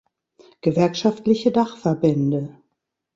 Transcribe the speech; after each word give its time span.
Gewerkschaftliche 0.61 1.51
Dachverbände 1.51 2.57